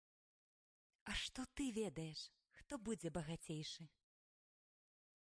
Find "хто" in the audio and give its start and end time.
2.57-2.73